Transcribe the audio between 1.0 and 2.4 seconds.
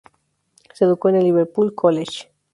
en el Liverpool College.